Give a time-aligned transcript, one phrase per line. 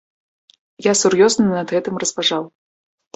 [0.85, 2.43] Я сур'ёзна над гэтым разважаў.